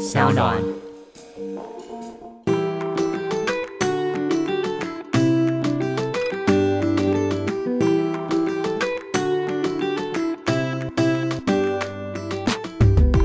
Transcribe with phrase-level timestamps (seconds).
[0.00, 0.56] 小暖。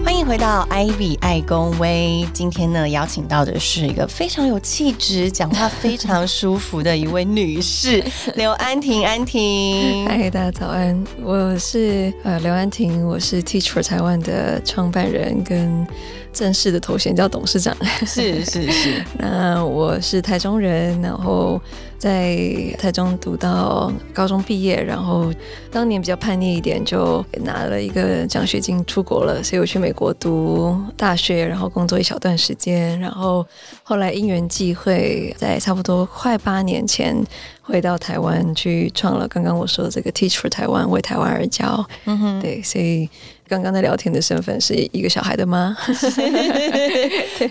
[0.04, 2.28] 欢迎回到 Ivy 爱公威。
[2.34, 8.04] 今天呢，邀请到的是一个非常有气质、讲话非常舒服的一位女士，
[8.36, 9.06] 刘安婷。
[9.06, 15.88] 安婷，嗨，大家早安，我是呃刘安婷，我是 Teach for 台湾的创办人跟。
[16.36, 17.74] 正式的头衔叫董事长，
[18.06, 19.04] 是是是。
[19.18, 21.60] 那我是台中人，然后
[21.98, 22.36] 在
[22.78, 25.34] 台中读到高中毕业，然后
[25.72, 33.46] 当年比较叛逆一点，就拿了一个奖学金出国了，所以我去美国读大学，然后工作一小段时间，然后
[33.82, 37.16] 后来因缘际会，在差不多快八年前
[37.62, 41.88] 回到台湾去创了刚刚我说的这个 Teach for 台湾，为台湾而教。
[42.04, 43.10] 嗯哼，对，所以。
[43.48, 45.76] 刚刚在聊天的身份是一个小孩的妈，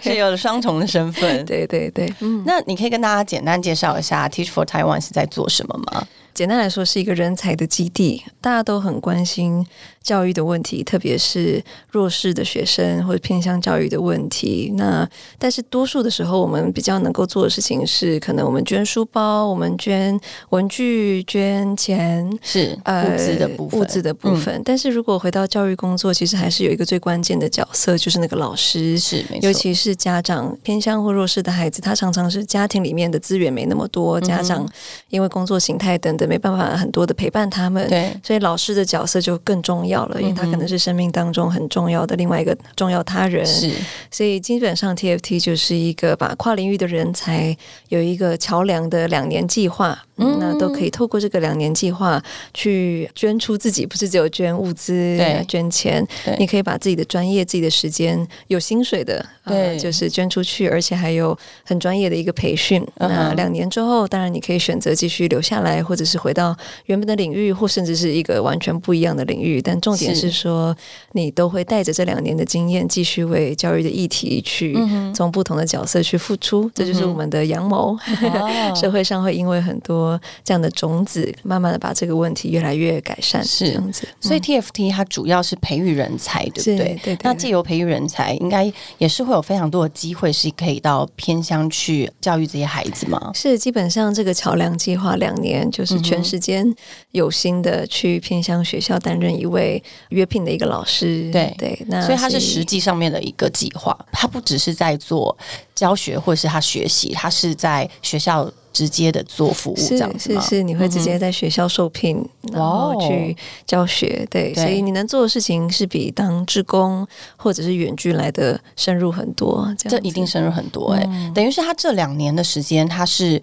[0.03, 1.45] 是有了双重的身份。
[1.47, 6.07] 对对对，嗯，那你可以跟大家简单介绍一下 Teach for Taiwan 是在做什么吗？
[6.35, 9.65] 简单来说，是一个人才的基地，大家都很关心
[10.05, 11.61] 教育的问题，特别是
[11.91, 14.71] 弱势的学生或者偏向教育的问题。
[14.77, 23.81] 那但是多数的时候，我们比较能够做的事情是，可能我们捐书包，我们捐文具，捐钱，是物资的部分。
[23.81, 24.61] 物资的部分。
[24.63, 34.69] 但是如果回到教育工作，其实还是有一个最关键的角色，就是那个老师，是尤其是家长偏向或弱势的孩子，他常常是家庭里面的资源没那么多，家长
[35.09, 36.29] 因为工作形态等等。
[36.35, 43.45] 没办法很多的陪伴他们，对，所以老师的角色就更重要了，因为他可能是生命当中很重要的另外一个重要他人。
[43.47, 43.73] 是，
[44.11, 47.57] 所以基本上 TFT 就是一个把跨领域的人才
[47.89, 52.21] 有一个桥梁的两年计划，嗯，那都可以透过这个两年计划
[52.53, 56.05] 去捐出自己，不是只有捐物资、捐钱，
[56.39, 62.85] 你可以把自己的专业、自己的时间有薪水的，对，就是捐出去，而且还有很专业的一个培训。
[62.97, 66.19] 那两年之后，当然你可以选择继续留下来，或者是。
[66.25, 70.75] 回到原本的领域，或甚至是一个完全不一样的领域，但重点是说，
[71.13, 74.75] 你都会带着这两年的经验，继续为教育的议题去
[75.15, 76.71] 从不同的角色去付出。
[76.75, 77.95] 这就是我们的阳谋。
[78.75, 80.04] 社会上会因为很多
[80.45, 84.07] 这样的种子，慢慢的把这个问题越来越改善，是这样子。
[84.21, 87.01] 所以 TFT 它主要是培育人才，对不对？
[87.03, 87.19] 对。
[87.23, 93.33] 那借由培育人才，应该也是会有非常多的机会，是可以到偏乡去教育这些孩子吗？
[93.35, 95.95] 是，基本上这个桥梁计划两年就是。
[96.05, 96.71] 全时间
[97.13, 105.35] 有心的去偏乡学校担任一位约聘的一个老师，对对，那所以它是实际上面的一个计划，它不只是在做
[105.75, 123.41] 教学或者是他学习，他是在学校直接的做服务，这样子是是，你会直接在学校受聘，然后去教学，对，所以你能做的事情是比当志工或者是远距来的深入很多，这一定深入很多，哎，等于是他这两年的时间，他是。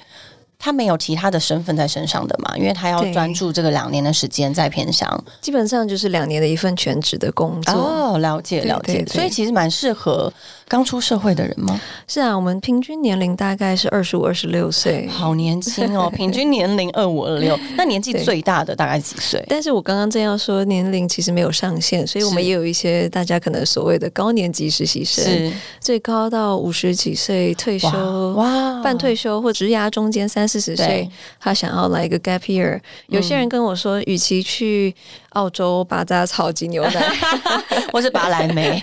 [0.64, 2.56] 他没有其他的身份在身上的嘛？
[2.56, 5.10] 因为他要专注这个两年的时间在偏乡，
[5.42, 7.74] 基本上就是两年的一份全职的工作。
[7.74, 10.32] 哦，了解了解，所以其实蛮适合
[10.72, 11.78] 刚出社会的人吗？
[12.08, 16.10] 是啊，我们平均年龄大概是二十五、二十六岁，好年轻哦！
[16.16, 19.44] 平均年龄二五二六， 那年纪最大的大概几岁？
[19.50, 27.90] 但是我刚刚正要说，年龄其实没有上限，所以我们也有一些大家可能所谓的高年级实习生，是最高到五十几岁退休，
[28.38, 30.48] 哇，半退休或职涯中间三。
[30.48, 32.78] 四十岁，他想要来一个 gap year。
[33.08, 34.94] 有些人跟我说，与其去。
[35.32, 37.14] 澳洲巴扎草鸡牛奶，
[37.92, 38.82] 或是拔蓝莓。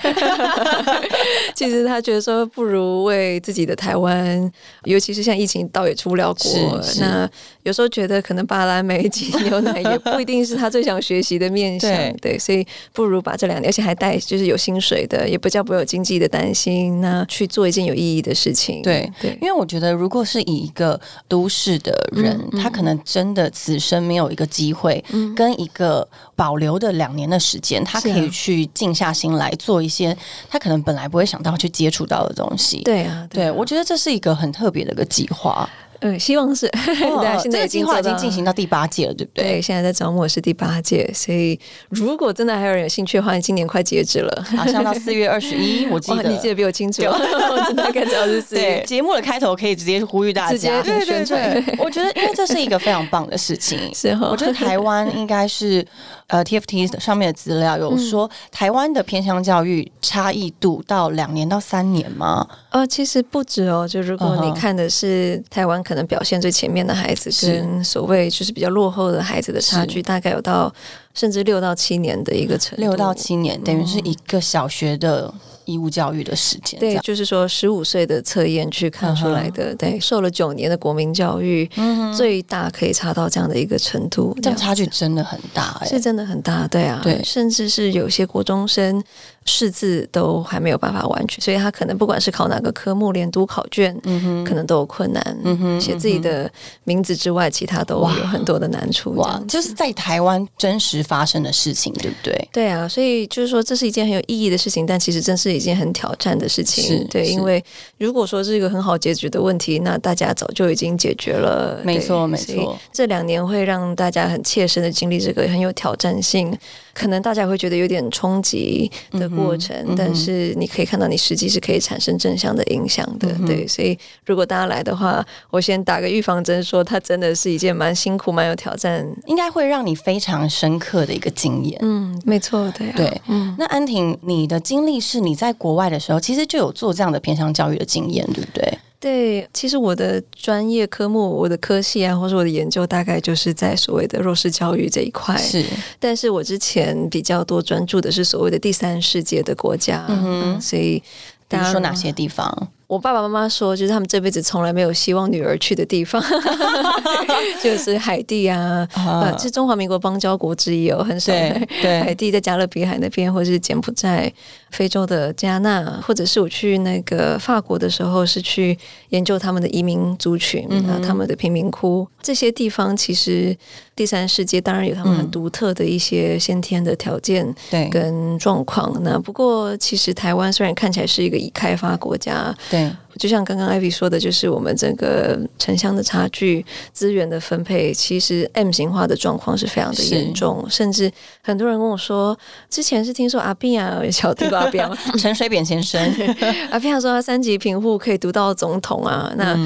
[1.55, 4.51] 其实他觉得说，不如为自己的台湾，
[4.85, 6.81] 尤其是像疫情，倒也出不了国。
[7.01, 7.29] 那
[7.65, 11.91] 有时候觉得，可能巴莱梅鸡牛奶也不一定是他最想学习的面向。
[12.23, 18.81] 对，所以不如把这两年，而且还带就是有薪水的，也不叫不有经济的担心，那去做一件有意义的事情。
[18.83, 26.09] 对对，因为我觉得，如果是以一个都市的人，他可能真的此生没有一个机会嗯跟一个。
[26.39, 30.17] 保留的两年的时间，他可以去静下心来做一些
[30.49, 32.81] 他可能本来不会想到去接触到的东西。
[32.85, 35.69] 对啊，对我觉得这是一个很特别的一个计划。
[36.01, 36.69] 嗯，希望是。
[36.73, 39.45] 对，现在计划已经进行到第八届了，对不对？
[39.45, 41.59] 对，现在在招募是第八届，所以
[41.89, 46.29] 如果真的还有人有兴趣的话，今年快截止了，马上到四月二十一， 我记得。
[46.29, 48.83] 你记得比我清楚，我真的该知道是四月。
[48.87, 55.85] 节目的开头可以直接呼吁大家，对对对，我觉得因为这是一个非常棒的事情， 是我觉得台湾应该是
[56.27, 62.47] 呃 TFT 上面的资料有说，台湾的偏向教育差异度到两年到三年吗？
[62.71, 66.69] 呃，其实不止哦，就如果你看的是台湾可能表现最前。
[66.69, 70.71] 面的孩子跟所谓就是比较落后的孩子的差距，大概有到
[71.15, 72.83] 甚至六到七年的一个程度。
[72.83, 75.33] 六到七年，等于是一个小学的。
[75.69, 76.81] 义务教育的时间。
[76.81, 81.69] 对，就是说十五岁的测验去看出来的，对，受了九年的国民教育，
[82.17, 89.05] 最大可以差到这样的一个程度，这样差距真的很大，是真的很大，对啊，对，甚至是有些国中生。
[89.49, 95.39] 识字都还没有办法完全，所以他可能不管是考哪个科目，连读考卷，嗯哼可能都有困难。
[95.43, 96.51] 嗯哼写自己的
[96.85, 99.13] 名字之外，其他都有很多的难处。
[99.15, 102.49] 哇，就是在台湾真实发生的事情，对不对？
[102.53, 107.07] 对啊，所以就是说，这是一件很有意义的事情，但其实真是一件很挑战的事情。
[107.09, 107.65] 对，因为
[107.97, 111.81] 如果说是一个很好解决的问题，那大家早就已经解决了。
[111.83, 112.79] 没错，没错。
[112.93, 116.57] 这两年会让大家很切身的经历这个很有挑战性。
[116.99, 123.29] 可能大家会觉得有点冲击的过程，但是你可以看到，你实际是可以产生正向的影响的。
[123.47, 123.97] 对，所以
[124.27, 131.79] 如果大家来的话，我先打个预防针，说它真的是一件蛮辛苦、蛮有挑战，应该会让你非常深刻的一个经验。
[131.83, 133.23] 嗯，没错，对，啊对。
[133.29, 138.79] 嗯，那安婷，你的经历是你在国外的时候，其实就有做这样的偏向教育的经验，对不对？
[139.01, 145.37] 对，其实我的专业科目、我的科系啊，或者我的研究，大概就是在所谓的弱势教育这一块。
[145.37, 145.65] 是，
[146.01, 151.03] 但是我之前比较多专注的是所谓的第三世界的国家，嗯，所以
[151.47, 152.73] 比如说哪些地方？
[152.89, 156.23] 我爸爸妈妈说，就是他们这辈子从来没有希望女儿去的地方，
[157.63, 161.31] 就是海地啊，啊，是中华民国邦交国之一哦，很少。
[161.31, 164.33] 对，海地在加勒比海那边，或者是柬埔寨、
[164.71, 168.77] 非洲的加纳，或者是我去那个法国的时候，是去
[169.11, 173.55] 研究他们的移民族群啊，他们的贫民窟这些地方，其实
[173.95, 178.99] 第三世界当然有他们很独特的一些先天的条件对跟状况。
[179.03, 182.78] 那不过，其实台湾虽然看起来是一个已开发国家，对。
[182.79, 183.08] 네.
[183.19, 190.65] 就像刚刚艾比说的，就是我们整个城乡的差距、资源的分配，其实 M 型化的状况是非常的严重。
[190.71, 191.11] 甚至
[191.43, 192.39] 很多人跟我说，
[192.71, 194.97] 之前是听说阿扁啊，小听过阿扁吗？
[195.19, 196.01] 陈水扁先生，
[196.71, 199.33] 阿扁说他三级贫户可以读到总统啊。
[199.37, 199.59] 那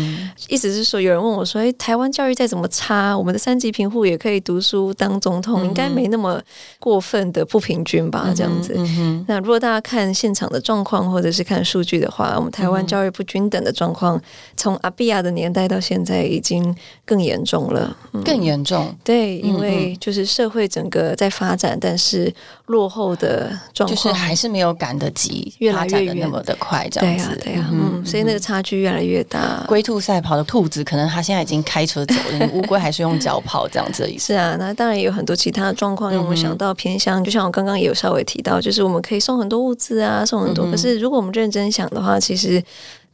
[0.48, 6.40] 意思是说，有人问我说，哎，台湾教育再怎么差，我们的三级贫户也可以读书当总统，应该没那么
[6.80, 8.32] 过分的不平均吧？
[8.34, 8.74] 这样子。
[9.28, 13.41] 那如果大家看现场的状况，或者是看数据的话，我们台湾教育不均。
[13.42, 14.20] 平等的状况，
[14.56, 16.74] 从阿比亚的年代到现在，已经
[17.04, 17.96] 更严重了。
[18.24, 22.32] 更严重，对，因为就是社会整个在发展，但是
[22.66, 29.64] 落后的状况就是还是没有赶得及，越来越远那么的快，这样子，对呀，嗯，所以那个差距越来越大。
[29.66, 34.08] 龟兔赛跑的兔子，可能他现在已经开车走了，乌龟还是用脚跑，这样子。
[34.18, 40.70] 是啊，那当然也有很多其他的状况，让我们想到偏向，就像我刚刚也有稍微提到，就是我们可以送很多物资啊，送很多。
[40.70, 42.62] 可是如果我们认真想的话，其实。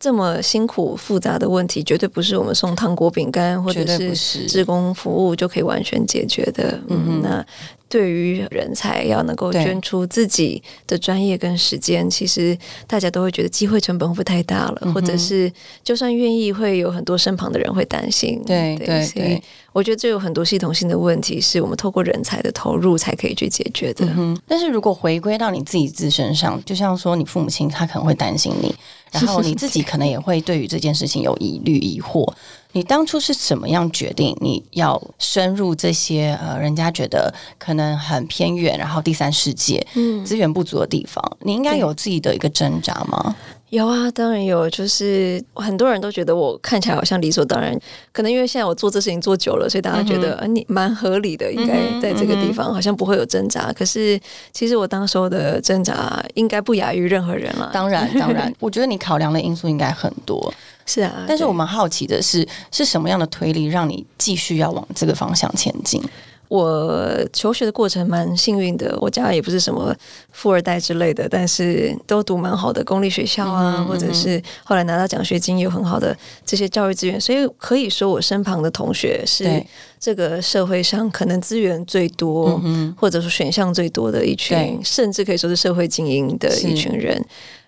[0.01, 6.81] 这么辛苦复杂的问题，绝对不是我们送糖果饼干或者是职工服务就可以完全解决的。
[6.89, 7.45] 嗯，那
[7.89, 12.57] 对于人才要能够捐出自己的专业跟时间，其实
[12.87, 15.51] 大家都会觉得机会成本会太大了，或者是
[15.83, 18.43] 就算愿意，会有很多身旁的人会担心。
[18.47, 19.43] 对对对。
[19.73, 24.05] 我觉得这有很多系统性的问题，是我们透过人才的投入才可以去解决的。
[24.17, 28.75] 嗯但是如果回归到你自己自身上，就像说你父母亲他可能会担心你，
[29.13, 32.27] 然后你自己可能也会对于这件事情有疑虑疑惑。
[32.73, 41.23] 你当初是怎么样决定你要深入这些呃人家觉得可能很偏远，然后第三世界嗯资源不足的地方？
[41.41, 43.35] 你应该有自己的一个挣扎吗？
[43.71, 44.69] 有啊，当然有。
[44.71, 47.79] 就是很多人都觉得我看起来好像理所当然，
[48.13, 53.73] 可能因为现在我做这事情做久了，所以大家觉得啊你蛮合理的，应该在这个地方好像不会有挣扎。
[53.73, 54.19] 可是
[54.53, 57.71] 其实我当时候的挣扎应该不亚于任何人了。
[57.73, 60.53] 当然，当然， 我觉得你考量的因素应该很多。
[60.87, 66.03] 是啊，但是我们好奇的是，是什么样的推力让你继续要往这个方向前进？
[66.49, 69.95] 我求学的过程蛮幸运的，我家也不是什么
[70.33, 79.63] 富二代之类的，但是都读蛮好的公立学校啊，或者是后来拿到奖学金有很好的这些教育资源，所以可以说我身旁的同学是
[80.01, 82.61] 这个社会上可能资源最多，
[82.97, 87.23] 或者说选项最多的一群，甚至可以说是社会精英的一群人。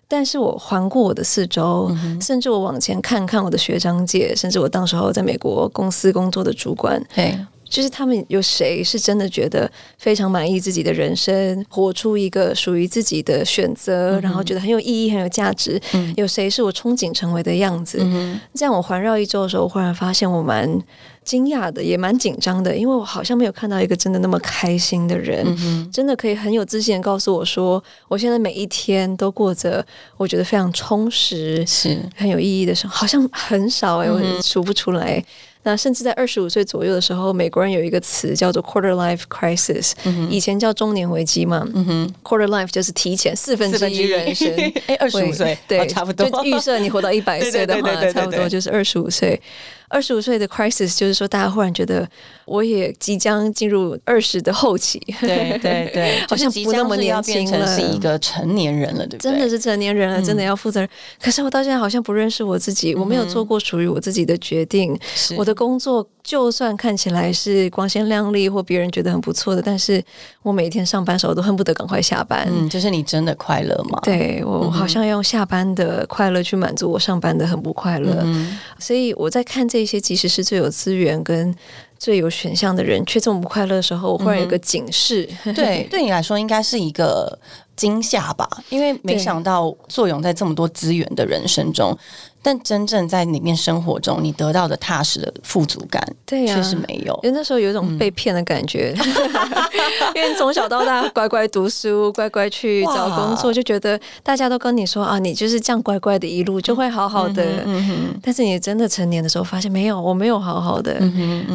[0.09, 7.39] 但是我环顾我的四周，甚至我往前看看我的学长姐，甚至我当时候在美国公司工作的主管，对。
[7.71, 15.81] 就是他们有谁是真的觉得非常满意自己的人生，活出一个属于自己的选择，然后觉得很有意义、很有价值？
[16.17, 17.99] 有谁是我憧憬成为的样子？
[18.53, 20.69] 这样我环绕一周的时候，忽然发现我蛮
[21.25, 29.87] 惊讶的，也蛮紧张的，因为我好像没有看到一个真的那么开心的人，真的可以很有自信的告诉我说，我现在每一天都过着
[30.17, 35.25] 我觉得非常充实、是很有意义的生活，好像很少哎，我数不出来。
[35.63, 39.93] 那甚至在二十五岁左右的时候，美国人有一个词叫做 quarter life crisis，
[40.31, 41.67] 以前叫中年危机嘛。
[42.23, 44.51] quarter life 就是提前四分之一人生，
[44.87, 46.29] 哎，二十五岁，对，差不多。
[46.31, 49.41] 就预设你活到 一百岁的话，差不多就是二十五岁。
[49.93, 52.09] 二十五岁的 crisis 就是说，大家忽然觉得
[52.45, 59.33] 我也即将进入二十的后期，对对对， 好像不那么年轻了，是一个成年人了，对不对？
[59.33, 60.89] 真的是成年人了，真的要负责任。
[61.21, 64.97] 可是我到现在好像不认识我自己，我没有做过属于我自己的决定。
[65.37, 70.01] 我的工作就算看起来是光鲜亮丽，或别人觉得很不错的，但是
[70.43, 72.47] 我每天上班时候都恨不得赶快下班。
[72.49, 73.99] 嗯，就是你真的快乐吗？
[74.05, 78.25] 对我好像要用下班的快乐去满足我上班的很不快乐。
[78.79, 79.81] 所以我在看这。
[79.81, 81.57] 这些即使是最有资源跟
[81.99, 85.27] 最有选项的人，却这么不快乐的时候，我忽然有个警示。
[85.55, 87.39] 对， 对你来说应该是一个
[87.75, 88.47] 惊吓吧？
[88.69, 91.97] 因为没想到作用在这么多资源的人生中。
[92.43, 97.19] 但真正在里面生活中，你得到的踏实的富足感，对呀，确实没有。
[97.23, 98.95] 因为那时候有一种被骗的感觉，
[100.17, 107.45] 因为从小到大乖乖读书，乖乖去找工作，就觉得大家都跟你说啊，你就是这样乖乖的一路就会好好的。
[108.23, 110.95] 但是你真的成年的时候，发现没有，我没有好好的。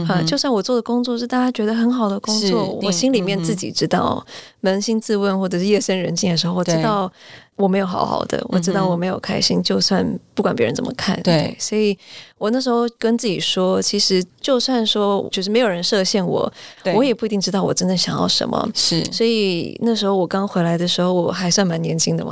[0.08, 4.24] 啊，就算我做的工作是大家觉得很好的工作，我心里面自己知道，
[4.62, 7.12] 扪心自问或者是夜深人静的时候，我知道。
[7.58, 11.98] 我没有好好的，我知道我没有开心，就算不管别人怎么看，对，所以
[12.38, 16.52] 我那时候跟自己说，其实就算说就是没有人设限我，
[16.94, 18.70] 我也不一定知道我真的想要什么。
[18.74, 22.32] 是，所以那时候我刚回来的时候，我还算蛮年轻的嘛，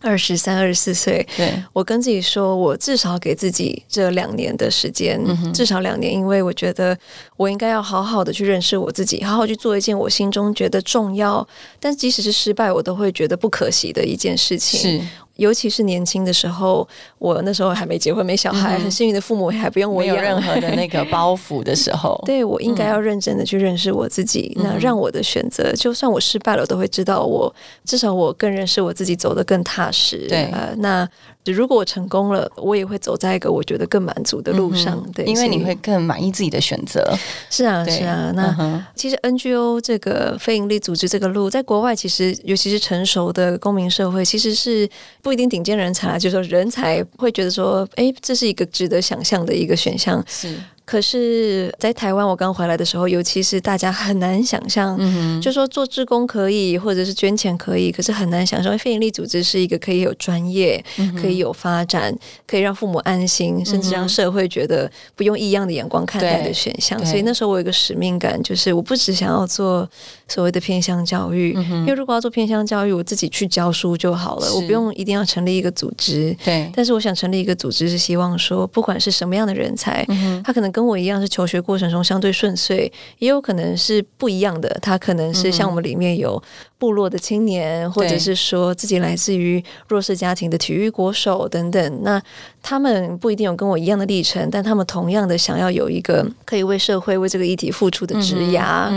[0.00, 1.26] 二十三、二十四岁。
[1.36, 5.20] 对，我跟自己说，我至少给自己这两年的时间，
[5.52, 6.96] 至少两年，因为我觉得
[7.36, 11.44] 我应该要好好的去认识我自己，好好去做一件我心中觉得重要，
[11.80, 14.51] 但即使是失败，我都会觉得不可惜的一件事。
[14.58, 15.00] 是。
[15.36, 16.86] 尤其是年轻的时候，
[17.18, 24.52] 我那时候还没结婚、没小孩，很幸运的父母还不用我有任何的那个包袱的时候， 对我应该要认真的去认识我自己。
[24.62, 30.26] 那让我的选择，就算我失败了，我都会知道我至少我更认识我自己，走得更踏实。
[30.28, 31.08] 对，呃那
[31.46, 35.02] 如果我成功了，我也会走在一个我觉得更满足的路上。
[35.12, 37.02] 对，因为你会更满意自己的选择。
[37.50, 38.30] 是啊，是啊。
[38.34, 44.88] 那其实 NGO 这个非营利组织这个路，在国外其实尤其是成熟的公民社会，其实是。
[45.22, 50.22] 不一定顶尖人才，就是说人才会觉得说，哎，这是一个值得想象的一个选项。
[50.26, 50.56] 是。
[50.84, 54.98] 可是，在台湾我刚回来的时候，尤其是大家很难想象，
[55.40, 60.84] 就说做志工可以，或者是捐钱可以，可是很难想象非营利组织是一个可以有专业、
[61.20, 62.12] 可以有发展、
[62.46, 66.98] 可以让父母安心，甚至让社会觉得不用异样的眼光看待的选项。
[67.06, 69.88] 所以那时候我有一个使命感，就是我不只想要做
[70.26, 76.36] 所谓的偏向教育，因为如果要做偏向教育，我自己去教书就好了，我不用一定要成立一个组织。
[76.44, 80.04] 对，但是我想成立一个组织，是希望说，不管是什么样的人才，
[80.42, 80.71] 他可能。
[80.72, 84.68] 跟我一样是求学过程中相对顺遂，也有可能是不一样的。
[84.80, 86.42] 他可能是像我们里面有
[86.78, 92.00] 部落的青年，或者是说自己来自于弱势家庭的体育国手等等。
[92.02, 92.20] 那
[92.62, 98.88] 他们不一定有跟我一样的历程，但他们同样的想要有一个可以为社会为这个议题付出的职涯。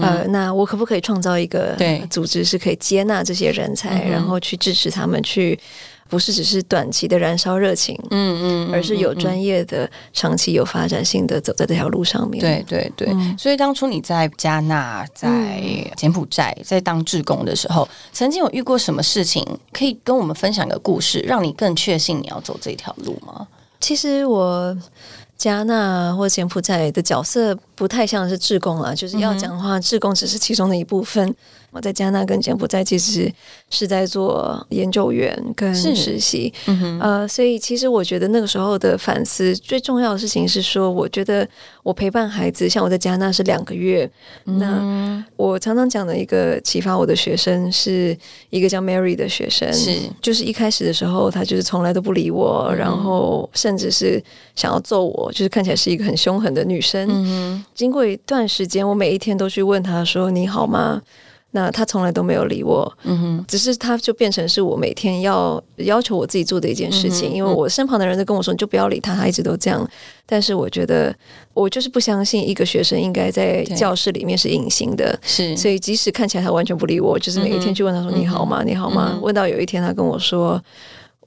[0.00, 1.76] 呃，那我可不可以创造一个
[2.08, 5.58] 组织，是可以接纳这些人才，然后去支持他们去。
[6.08, 12.40] 不是只是短期的燃烧热情，嗯嗯，而是有专业的、长期有发展性的走在这条路上面。
[12.40, 15.62] 对对对，所以当初你在加纳、在
[15.96, 19.46] 柬埔寨在当志工的时候，曾经有遇过什么事情？
[19.72, 23.46] 可以跟我们分享一个故事，让你更确信你要走这条路吗？
[23.80, 24.76] 其实我
[25.36, 31.34] 加纳或柬埔寨的角色不太像是志工了，就是要讲的话，志工只是其中的一部分。
[31.70, 33.30] 我在加纳跟柬埔寨其实
[33.68, 36.52] 是在做研究员跟实习，
[37.00, 41.46] 呃，所以其实我觉得那个时候的反思最重要的事情是说，我觉得
[41.82, 44.10] 我陪伴孩子，像我在加纳是两个月，
[44.44, 48.16] 那我常常讲的一个启发我的学生是
[48.48, 54.22] 一个叫 Mary 的学生，是就是一开始的时候，他就是从来都不理我，然后甚至是
[54.56, 57.62] 想要揍我，就是看起来是一个很凶狠的女生。
[57.74, 61.02] 经过一段时间，我每一天都去问他说：“你好吗？”
[61.50, 69.88] 那他从来都没有理我，嗯哼，只是他就变成是我每天要要求我自己做的一件事情，因为我身旁的人都跟我说你就不要理他，他一直都这样。
[70.26, 71.14] 但是我觉得
[71.54, 78.62] 我就是不相信一个学生应该在教室里面是隐形的，是，所以即使看起来他完全不理我，就是每一天去问他说你好吗？
[78.62, 79.18] 你好吗？
[79.22, 80.62] 问到有一天他跟我说。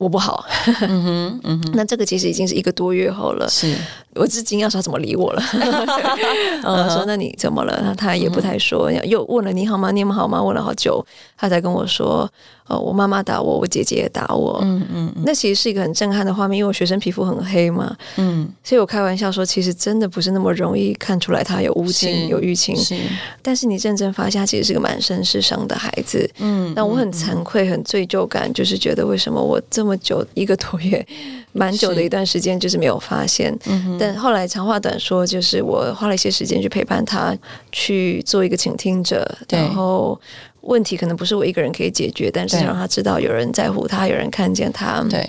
[0.01, 0.43] 我不好，
[0.81, 3.47] 嗯，嗯哼， 那这个其实已经是一个多月后了。
[3.47, 3.71] 是，
[4.15, 5.41] 我至今要说怎么理我了。
[6.63, 7.81] 嗯，说那你怎么了？
[7.83, 9.91] 他他也不太说，又问了你好吗？
[9.91, 10.41] 你们好吗？
[10.41, 11.05] 问了好久，
[11.37, 12.29] 他才跟我说。
[12.67, 14.61] 呃，我妈妈打我，我姐姐也打我。
[14.63, 17.93] 嗯嗯，那其实是一个很震撼的画面，因为我学生皮肤很黑嘛。
[18.15, 22.73] 嗯，所以我开玩笑说，其实真的不是那么容易看出来他有无情有欲情。
[22.77, 22.95] 是，
[23.41, 26.29] 但是你认真发现，他其实是个满身是伤的孩子。
[26.37, 31.05] 嗯，那我很惭愧，很罪疚感，就是觉得为什么我这么久一个多月，
[31.51, 33.53] 蛮久的一段时间，就是没有发现。
[33.65, 37.37] 嗯但后来长话短说，就是我花了一些时间去陪伴他，
[37.71, 40.19] 去做一个倾听者，然后。
[40.61, 45.03] 问题可能不是我一个人可以解决，但是让他知道有人在乎他，有人看见他。
[45.09, 45.27] 对，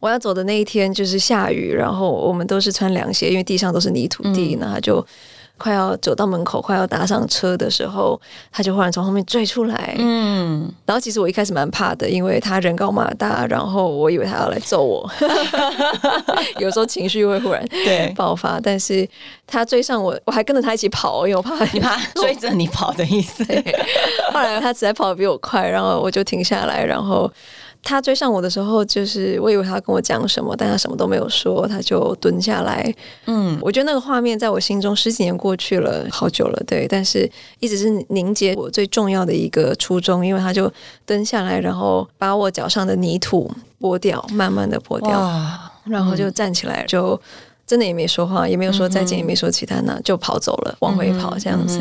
[0.00, 5.02] 我要走的那一天就是下雨，然后我们都是穿凉鞋，因为地上都是泥土地，那他就。
[5.58, 8.20] 快要走到门口，快要搭上车的时候，
[8.52, 9.94] 他就忽然从后面追出来。
[9.98, 15.10] 嗯，然后其实我一开始蛮怕的，因为他人高马大，然后我以为他要来揍我。
[16.60, 19.08] 有时候情绪会忽然对爆发，但是
[19.46, 23.44] 他追上我，我还跟着他一起跑，因为我怕你怕 追着你跑的意思。
[24.32, 27.30] 后来他实在跑得比我快，然后我就停下来，然后。
[27.88, 32.92] 他追上我的时候，就是我以为他跟我讲什么，但他什么都没有说，他就蹲下来。
[33.26, 40.68] 嗯，我觉得那个画面在我心中十几年过去了，好久了，对，但是一直是凝结我最重要的一个初衷，因为他就
[41.06, 45.08] 蹲下来，然后把我脚上的泥土拨掉，慢慢的拨掉，
[45.84, 47.18] 然后就站起来，就
[47.64, 51.80] 真的也没说话，也没有说再见，也没说其他呢，就跑走了，往回跑这样子。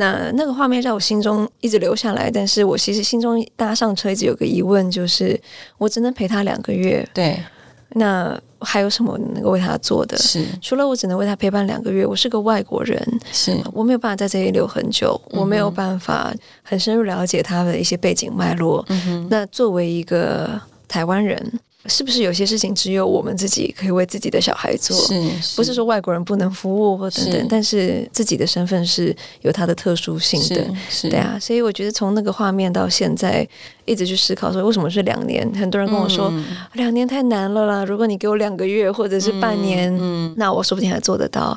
[0.00, 5.38] 那那个画面在我心中一直留下来，但是我其实心中搭上车一直有个疑问，就是
[5.76, 7.42] 我只能陪他两个月，对，
[7.90, 10.16] 那还有什么能够为他做的？
[10.16, 18.86] 是除了我只能为他陪伴两个月，我是个外国人，是我没有办法在这里留很久，我没有办法很深入了解他的一些背景脉络。
[19.28, 21.60] 那作为一个台湾人。
[21.88, 24.96] 是不是有些事情只有我们自己可以为自己的小孩做？
[24.96, 27.46] 是，不是说外国人不能服务或等等？
[27.48, 30.66] 但是自己的身份是有它的特殊性的，
[31.02, 31.38] 对啊。
[31.40, 33.48] 所以我觉得从那个画面到现在。
[33.88, 35.50] 一直去思考说为什么是两年？
[35.54, 36.30] 很多人跟我说
[36.74, 37.82] 两年太难了啦。
[37.86, 39.90] 如果你给我两个月或者是半年，
[40.36, 41.56] 那我说不定还做得到。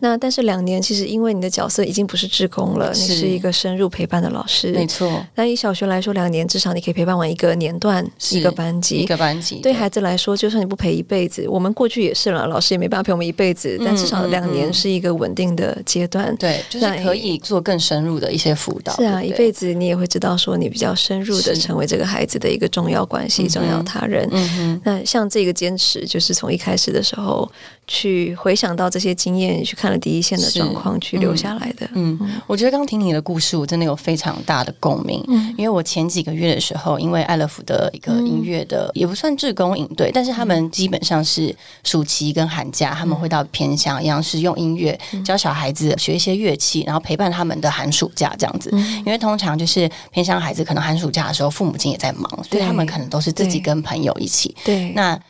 [0.00, 4.72] 那但是两年其实因为你的角色已经不是职工了，你是一个深入陪伴的老师。
[4.72, 5.24] 没错。
[5.34, 8.98] 那以小学来说，两年至少你可以陪伴完一个年段一个班级。
[8.98, 13.80] 一个班级对孩子来说，就算你不陪一辈子，我们过去也是了，老师也没办法陪我们一辈子。
[13.84, 16.34] 但至少两年是一个稳定的阶段。
[16.36, 18.96] 对，就是可以做更深入的一些辅导。
[18.96, 21.54] 是啊，一辈子你也会知道说你比较深入的。
[21.60, 24.26] 成为这个孩子的一个重要关系、重要他人。
[24.32, 27.50] 嗯那像这个坚持，就是从一开始的时候。
[27.92, 31.90] 去回想到这些经验，去看了第一线的状况，去留下来的。
[31.94, 35.20] 嗯，我觉得刚听你的故事，我真的有非常大的共鸣。
[35.26, 48.70] 嗯，因为我前几个月的时候，因为爱乐福的一个音乐的，也不算志工营队，但是他们基本上是暑期跟寒假，他们会到偏乡一样，是用音乐教小孩子学一些乐器，然后陪伴他们的寒暑假这样子。
[49.04, 54.54] 因为通常就是偏乡孩子，可能寒暑假的时候，父母亲也在忙，所以他们可能都是自己跟朋友一起。
[54.64, 55.20] 对，那。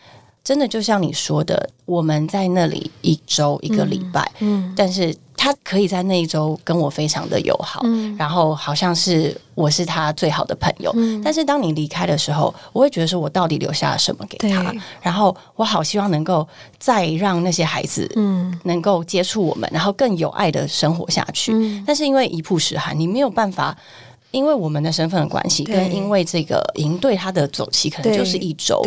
[0.43, 14.75] 真的就像你说的，我们在那里一周一个礼拜，嗯，但是他可以在那一周跟我非常的友好，嗯，然后好像是我是他最好的朋友，嗯，但是当你离开的时候，我会觉得说我到底留下了什么给他？
[15.03, 16.47] 然后我好希望能够
[16.79, 21.53] 再让那些孩子，嗯，能够接触我们，然后更有爱的生活下去。
[21.87, 23.77] 但是因为一曝十寒，你没有办法。
[24.33, 28.81] 因为我们的身份的关系，跟因为这个营队它的走期可能就是一周，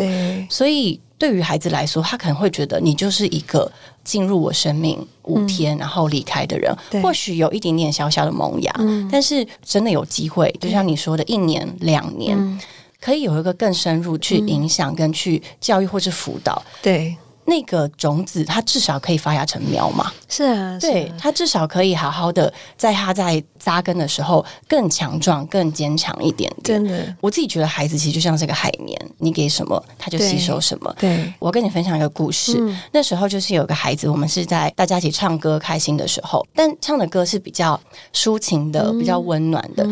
[0.48, 3.72] 所以对于孩子来说，他可能会觉得你就是一个
[4.04, 6.70] 进入我生命五天然后离开的人，
[7.02, 8.70] 或许有一点点小小的萌芽，
[9.10, 12.60] 但是真的有机会，就像你说的，一年两年
[13.00, 17.16] 可以有一个更深入去影响跟去教育或是辅导，对。
[17.44, 20.12] 那个种子，它至少可以发芽成苗嘛？
[20.28, 26.82] 是啊，对，它至少可以好好的，在它在扎根的时候更强壮、更坚强一点点。
[26.82, 30.94] 真的，我自己觉得孩子其实就像这个海绵，你给什么，他就吸收什么。
[30.98, 32.60] 对，我跟你分享一个故事。
[32.92, 37.78] 那时候就是有个孩子，我们是在大家一起唱歌开心的时候，但唱的歌是比较
[38.12, 39.86] 抒情的、比较温暖的。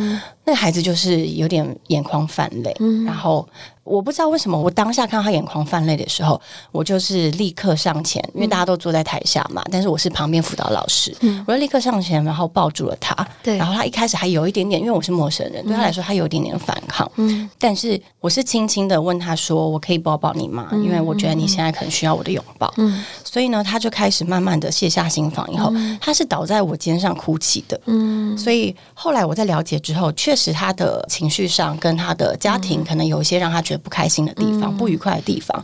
[0.45, 2.75] 那孩子就是有点眼眶泛泪，
[3.05, 3.49] 然后。
[3.85, 11.13] 我不知道为什么，我当下看到他眼眶泛泪的时候，我就是立刻上前，因为大家都坐在台下嘛，但是我是旁边辅导老师，
[11.49, 13.13] 我就立刻上前，然后抱住了他。
[13.43, 17.11] 对，然后他一开始还有一点点，因为我是陌生人，对他来说他有一点点反抗。
[17.17, 22.73] 嗯，但是我是轻轻的问他说：“我可以抱抱你吗？”因为我觉得你现在可能需要我的拥抱。
[22.77, 27.81] 嗯，所以呢，他就开始慢慢的卸下心防，以后他是倒在我肩上哭泣的。
[27.87, 33.83] 嗯，所以后来我在了解之后，确实他的情绪上跟他的家庭可能有一些让他觉得。
[33.83, 35.61] 不开心的地方，不愉快的地方。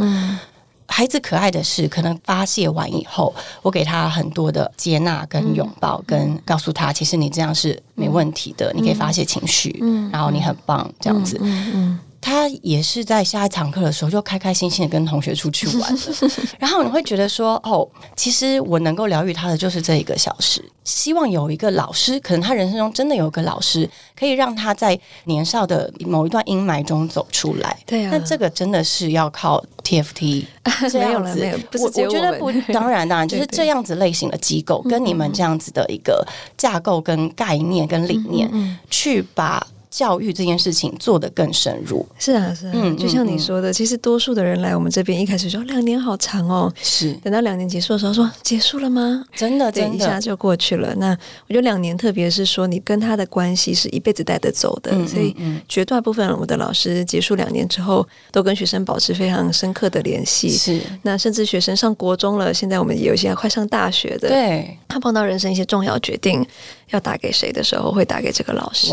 [0.89, 9.79] 孩子可爱的是，可能发泄完以后，我给他很多的接纳跟拥抱，跟告诉他，其实你这样是没问题的，你可以发泄情绪，
[10.11, 11.41] 然后你很棒，这样子。
[12.29, 16.01] 他也是在下一堂课的时候，就开开心心的跟同学出去玩了。
[16.61, 20.63] 然后你会觉得说，哦，其实我能够疗愈他的就是这一个小时。
[20.85, 27.75] 希望有一个老师，可能他人生中真的有一个老师，可以让他在年少的某一段阴霾中走出来。
[27.87, 30.45] 对啊，那这个真的是要靠 TFT
[30.91, 31.41] 这样子。
[31.41, 36.27] 没有，我我觉得不，当然当然，就是这样子类型的机构，跟你们这样子的一个
[36.59, 39.67] 架构、跟概念、跟理念，去把。
[39.91, 49.25] 教育这件事情做得更深入，是啊，是啊，就像你说的，其实多数的人来我们这边一开始说两年好长哦，是等到两年结束的时候说结束了吗？
[49.35, 50.95] 真的，真的，一下就过去了。
[50.97, 51.11] 那
[51.47, 55.35] 我觉得两年，特别是说你跟他的关系是一辈子带得走的，所以
[55.69, 60.51] 绝大部分我的老师结束两年之后，都跟学生保持非常深刻的联系。
[60.51, 66.47] 是，那甚至学生上国中了，现在我们有一些快上大学的，对，他碰到人生一些重要决定。
[66.91, 68.93] 要打给谁的时候，会打给这个老师。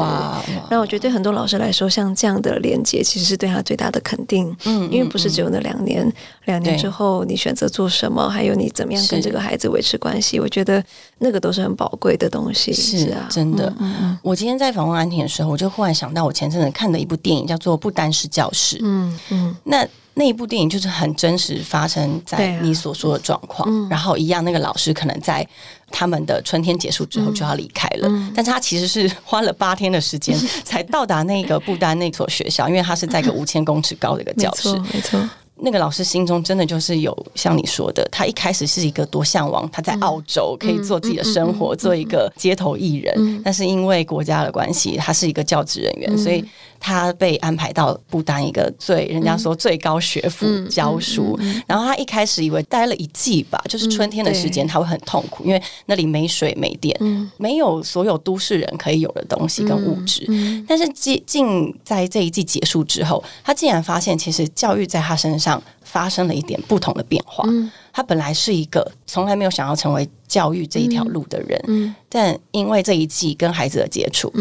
[0.70, 4.56] 那我觉得对很多老师来说，像这样的连接，其实是对他最大的肯定。
[4.66, 6.12] 嗯，因为不是只有那两年，
[6.46, 10.84] 两年之后你选择做什么，还有你怎么样跟这个孩子维持关系，我觉得
[11.20, 12.74] 那个都是很宝贵的东西。
[12.74, 13.74] 是啊，真的。
[14.22, 18.78] 我今天在访问安婷的时候，我就忽然想到，我前阵子看的一部电影叫做《不单是教室》。
[18.84, 19.88] 嗯嗯，那。
[20.16, 25.46] 那一部电影就是很真实发生在你所说的状况，然后一样，那个老师可能在
[25.92, 35.20] 他们的春天结束之后就要离开了，但是他其实是花了八天的时间才到达那个不丹那所学校，因为他是在一个 五千公尺高的一个教室，没错。
[35.58, 46.44] 那个老师心中真的就是有像你说的，他一开始是一个多向往他在澳洲可以做自己的生活，做一个街头艺人，但是因为国家的关系，他是一个教职人员，所以。
[46.78, 56.96] 他被安排到不丹一个最人家说最高学府教书，然后他一开始以为待了一季吧，就是春天的时间他会很痛苦，因为那里没水没电，
[57.38, 60.28] 没有所有都市人可以有的东西跟物质。
[60.68, 65.45] 但是近近在这一季结束之后，他竟然发现其实教育在他身上
[65.84, 67.44] 发生了一点不同的变化。
[67.94, 74.32] 他本来是一个从来没有想要成为教育这一条路的人，但因为这一季跟孩子的接触，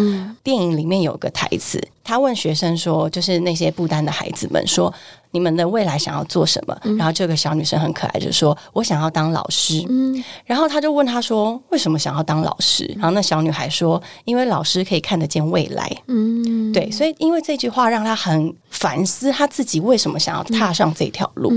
[0.43, 4.93] 电影里面有个台词，他问学生说：“就是那些不丹的孩子们说。”
[5.35, 6.79] 你们的未来想要做什么？
[6.97, 21.53] 然后这个小女生很可爱，就说：“我想要当老师。”嗯，然后他就问她说：“为什么想要当老师？”然后那小女孩说：“因为老师可以看得见未来。”嗯，对，所以因为这句话让她很反思，她自己为什么想要踏上这条路。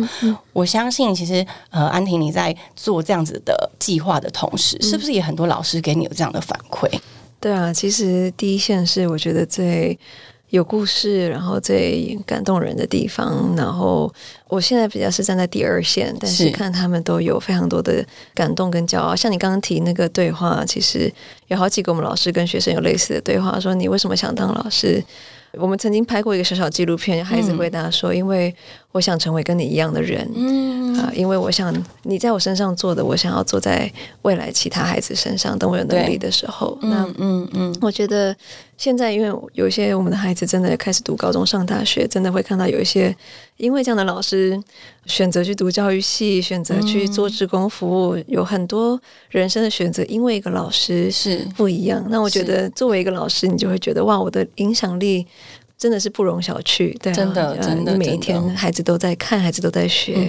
[0.53, 6.89] 我相信，其实呃，安婷你在做这样子的计划的同时，是不是也很多老师给你有这样的反馈？
[7.39, 9.97] 对啊，其实第一线是我觉得最。
[10.51, 13.53] 有故事，然后最感动人的地方。
[13.58, 14.10] 然后
[14.47, 18.01] 我现在比较是站在第二线，但是看他们都有非常多的
[18.34, 19.13] 感动跟骄傲。
[19.13, 21.13] 像你刚刚提那个对话，其实
[21.47, 25.03] 有好几个我们老师跟学生有类似的对话，说你为什么想当老师？
[25.51, 28.56] 我们曾经拍过一个小小纪录片，孩子回答说：“因为
[28.97, 33.91] 我想成为跟你一样的人，嗯啊，因为我想你在我身上做的，我想要做在
[34.23, 35.55] 未来其他孩子身上。
[35.60, 38.36] 等我有能力的时候，那嗯嗯，我觉得
[38.75, 43.15] 现在因为有一些我们的孩子真的开始读高中、上大学，真的会看到有一些
[43.57, 44.60] 因为这样的老师
[45.05, 52.03] 选择去读教育系，选择去做职工服务，有很多人生的选择，因为一个老师是不一样。
[52.10, 55.27] 那我觉得作为一个老师，你就会觉得哇，我的影响力。
[55.77, 60.27] 真的是不容小觑，对，真的，真的，你每一天孩子都在看，孩子都在学。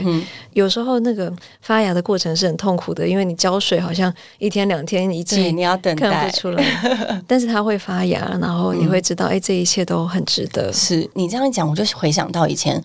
[0.52, 1.32] 有时候那个
[1.62, 6.64] 发芽的过程是很痛苦的，因为你浇水好像一天两天一季，你要等待看不出来，
[7.26, 10.72] 但是它会发芽，然后你会知道，哎，这一切都很值得。
[10.72, 12.82] 是你这样一讲，我就回想到以前。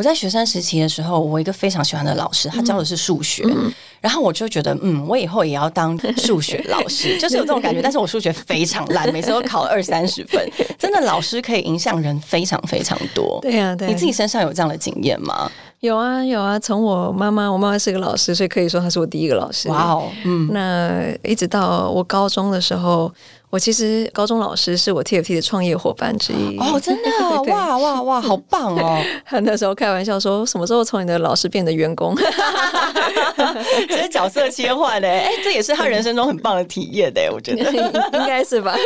[0.00, 3.44] 我在学生时期的时候，我一个非常喜欢的老师，他教的是数学，
[4.00, 7.82] 然后我就觉得，嗯，我以后也要当数学老师， 就是有这种感觉。
[7.82, 10.42] 但是我数学非常烂，每次都考二三十分。
[10.78, 13.38] 真的，老师可以影响人非常非常多。
[13.42, 13.88] 对呀，对。
[13.88, 15.52] 你自己身上有这样的经验吗？
[15.80, 16.58] 有啊，有啊。
[16.58, 19.68] 从我妈妈，我妈妈是个老师，所以可以说她是我第一个老师。
[19.68, 20.48] 哇哦，嗯。
[20.50, 23.12] 那一直到我高中的时候。
[23.50, 27.10] 我其实高中老师是我 TFT 的创业伙伴之一哦，真的
[27.52, 29.02] 哇哇哇，好棒哦！
[29.26, 32.14] 他那时候开玩笑说，什么时候从你的老师变得员工？
[33.88, 38.76] 这是角色切换的，哎，这也是他人生中很棒的体验的，我觉得应该是吧？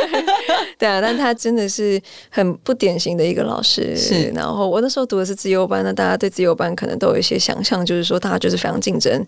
[0.79, 3.95] 对啊，但他真的是很不典型的一个老师。
[3.95, 9.23] 是，然后我那时候读的是自由班，那大家对自由班可能都有一些想象，就是说大家就是非常竞争，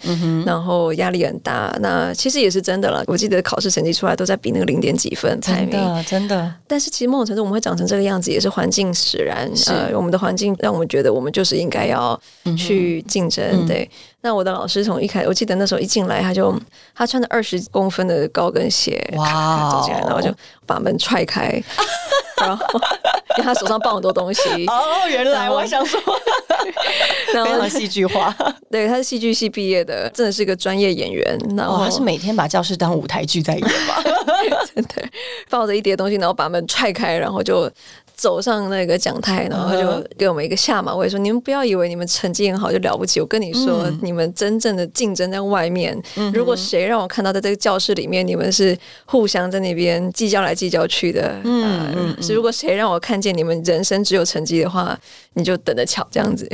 [0.45, 1.75] 然后压力很大。
[1.79, 3.03] 那其实也是真的了。
[3.05, 5.26] 我记得考试成绩出来都在比那个零点几分。
[5.27, 6.53] 分排名，真的真的。
[6.65, 9.49] 但是其实某种程度，我们会长成这个样子，也是环境使然。
[9.67, 12.19] 呃，我们的环境让我们觉得我们就是应该要
[12.57, 13.67] 去竞争。
[13.67, 13.89] 对，
[14.27, 16.53] 那我的老师从一开，我记得那时候一进来，他就
[16.93, 20.29] 他穿着二十公分的高跟鞋，哇，走进来，然后就
[20.65, 21.63] 把门踹开。
[22.41, 24.41] 然后，因为他手上抱很多东西。
[24.67, 25.97] 哦，原来我想说，
[27.31, 28.35] 非常戏剧化。
[28.69, 31.39] 对，他是戏剧系毕业的，真的是个专业演员。
[31.55, 34.03] 然后他是每天把教室当舞台剧在演吧？
[34.75, 35.09] 真的，
[35.49, 37.71] 抱着一叠东西，然后把门踹开，然后就。
[38.17, 43.21] 走上那个讲台，然后就给我们一个下马威，说：“你们不要以为你们成绩很好就了不起。
[43.21, 45.95] 我跟你说，你们真正的竞争在外面。
[46.33, 48.75] 如果谁让我看到在这个教室里面，你们是
[49.05, 54.99] 互相在那边计较来计较去的，嗯，是如果谁让我看见你们人生只有成绩的话，
[55.37, 56.05] 你就等着瞧。
[56.11, 56.49] 这样子，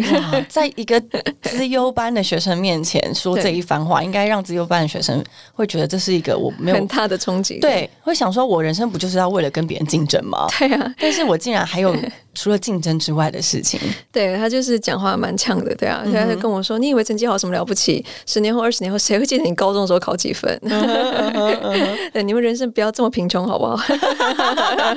[0.49, 1.01] 在一个
[1.41, 7.59] 资优班的学生面前说这一番话，应该让资优班的学生会觉得这是一个我没有很大的冲击。
[7.59, 10.47] 对，会想说，我人生不就是要为了跟别人竞争吗？
[10.59, 11.95] 对啊，但是我竟然还有。
[12.35, 13.79] 除了竞争之外的事情，
[14.11, 18.03] 对他就是讲话蛮呛的，对啊，他就跟我说：“你以为成绩好什么了不起？
[18.25, 20.51] 十年后、二十年后，谁会记得你高中的时候考几分？
[22.11, 23.77] 对，你们人生不要这么贫穷，好不好？”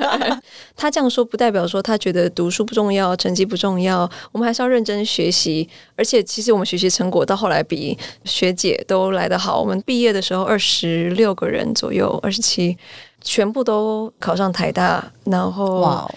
[0.75, 5.67] 他这样说不代表说他觉得读书不重要，成绩不重要，要我们还是要认真学习。
[5.95, 9.59] 而且，其实我们学习成果到后来比学姐都来得好。
[9.59, 12.77] 我们毕业的时候二十六个人左右，二十七，
[13.21, 16.09] 全部都考上台大，然后。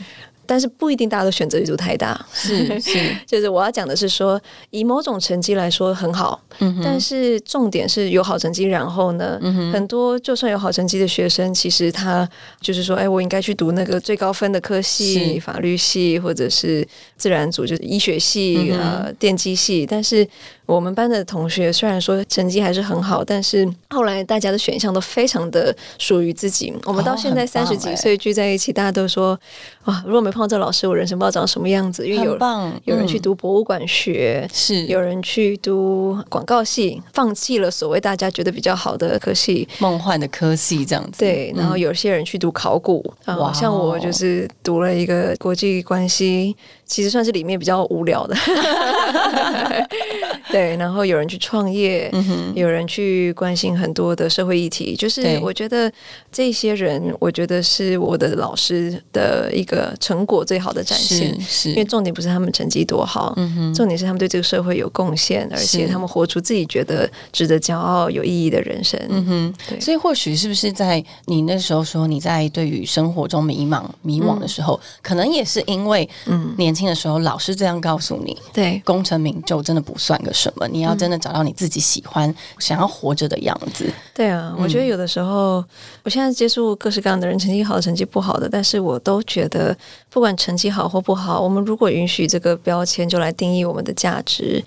[0.51, 6.43] 但是不一定大家都选择余度太大，是是， 就是我要讲的是说，以某种成绩来说很好，
[6.83, 9.39] 但是重点是有好成绩，然后呢，
[9.73, 12.29] 很多就算有好成绩的学生，其实他
[12.61, 16.85] 就是说，哎，我应该去读那个最高分的科系，法律系或者是
[17.17, 20.27] 自然组，就是医学系呃电机系，但是。
[20.71, 26.73] 我们班的同学虽然说成绩还是很好，但是后来大家的选项都非常的属于自己。
[26.85, 29.39] 我们到现在三十几岁聚在一起，大家都说：
[29.87, 32.07] 哇，如果没碰到这老师，我人生不知道长什么样子。
[32.07, 32.39] 因为有
[32.85, 41.19] 有人去读博物馆学，是有人去读广告系，放弃了所谓大家觉得比较好的科系，梦幻的科系这样子。
[41.19, 46.57] 对，然后有些人去读考古，啊，像我就是读了一个国际关系。
[46.91, 48.35] 其实算是里面比较无聊的，
[50.51, 50.77] 对。
[50.77, 52.13] 然后有人去创业，
[52.57, 54.97] 有人去关心很多的社会议题。
[54.97, 55.91] 就是我觉得
[56.33, 61.41] 这些人，我觉得是我的老师的一个成果最好的展现。
[61.41, 63.37] 是，因为重点不是他们成绩多好，
[63.73, 69.01] 重点是他们对这个社会有贡献，而且他们活出自己觉得值得骄傲、有意义的人生。
[69.11, 69.79] 嗯哼，对。
[69.79, 76.75] 所以或许是不是在你那时候说你在对于生活中迷茫、迷惘的时候，可能也是因为嗯年。
[76.89, 80.67] 的时候，老师这样告诉你：，对，功成名就真的不算个什么。
[80.69, 83.93] 你要真的找到你自己喜欢、想要活着的样子。
[84.15, 85.65] 对啊，我觉得有的时候，
[86.03, 89.77] 我现在接触各式各样的人，成绩好、成绩不好的，但是我都觉得，
[90.09, 94.63] 不管成绩好或不好，我们如果允许这个标签就来定义我们的价值。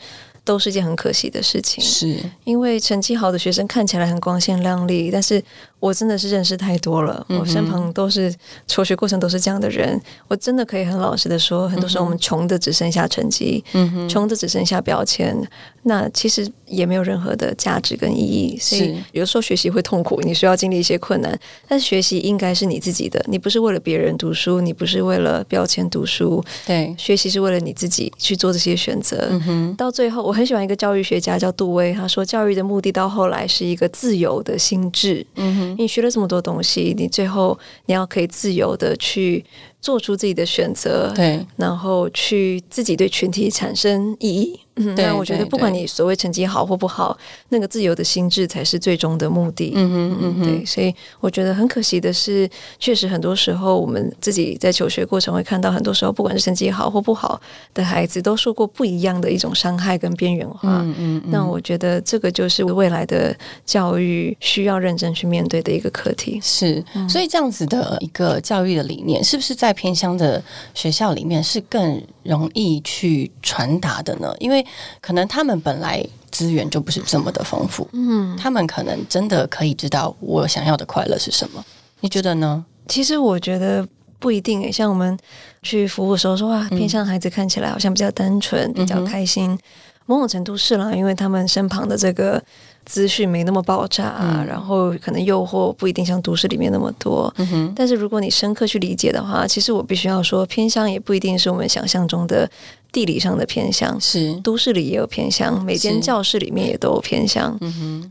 [0.45, 2.17] 都是件很可惜的事情，是。
[2.43, 5.41] 因为成绩好的学生看起来很光鲜亮丽，但是
[5.79, 8.34] 我真的是认识太多了，我身旁都是
[8.67, 13.63] 求学过程都是这样的人，我真的可以很老实的说，很多时候我们穷的只剩下成绩，
[14.10, 15.36] 穷的只剩下标签，
[15.84, 18.58] 那其实也没有任何的价值跟意义。
[18.60, 29.32] 所以有时候学习会痛苦，你需要经历一些困难，但是学习应该是你自己的，你不是为了别人读书，你不是为了标签读书，对，学习是为了你自己去做这些选择，
[29.77, 30.33] 到最后我。
[30.34, 35.24] 我很喜欢一个教育学家叫杜威，他说教育的目的到后来是一个自由的心智。
[35.36, 39.46] 嗯哼，你学了这么多东西，你最后你要可以自由的去。
[39.80, 44.62] 做出自己的选择，对，然后去自己对群体产生意义。
[44.75, 47.17] 嗯，对我觉得不管你所谓成绩好或不好，
[47.49, 49.73] 那个自由的心智才是最终的目的。
[49.75, 57.39] 嗯嗯嗯哼，对，所以我觉得很可惜的是，确实很多时候我们自己在求学过程会看到，很多时候不管是成绩好或不好
[57.73, 60.81] 的孩子，都受过不一样的一种伤害跟边缘化。
[60.81, 66.39] 嗯嗯，那我觉得这个就是未来的教育需要认真去面对的一个课题。
[66.41, 74.33] 是，所以这样子的一个教育的理念，是不是在偏乡的学校里面是更容易去传达的呢？
[74.39, 74.65] 因为
[75.01, 81.63] 可能他们本来资源就不是这么的丰富，嗯，他们可能真的可以知道我想要的快乐是什么？
[81.99, 82.65] 你觉得呢？
[82.88, 83.88] 其实我觉得
[84.19, 84.71] 不一定诶。
[84.71, 85.17] 像我们
[85.62, 89.57] 去服务的时候说，哇，偏向孩子看起来好像比较单纯，比较开心。
[90.05, 92.43] 某种程度是啦，因为他们身旁的这个
[92.86, 97.34] 资讯没那么爆炸，然后可能诱惑不一定像都市里面那么多。
[97.76, 102.50] 但是如果你深刻去理解的话，其实我必须要说，偏向也不一定是我们想象中的
[102.91, 107.58] 地理上的偏向，是都市里也有偏向，每间教室里面也都有偏向。